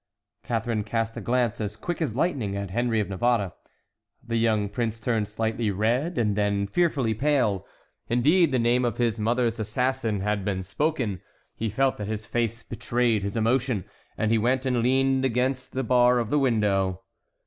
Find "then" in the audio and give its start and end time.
6.35-6.65